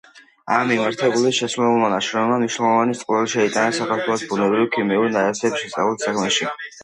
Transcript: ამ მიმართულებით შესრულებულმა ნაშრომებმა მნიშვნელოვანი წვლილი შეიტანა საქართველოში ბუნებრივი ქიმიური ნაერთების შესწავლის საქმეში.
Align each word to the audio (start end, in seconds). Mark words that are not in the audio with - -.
ამ 0.53 0.63
მიმართულებით 0.69 1.35
შესრულებულმა 1.39 1.89
ნაშრომებმა 1.93 2.37
მნიშვნელოვანი 2.39 2.97
წვლილი 3.01 3.31
შეიტანა 3.35 3.77
საქართველოში 3.81 4.31
ბუნებრივი 4.33 4.71
ქიმიური 4.77 5.15
ნაერთების 5.19 5.65
შესწავლის 5.67 6.09
საქმეში. 6.09 6.51